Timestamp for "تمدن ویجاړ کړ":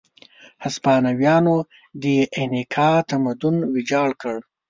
3.11-4.37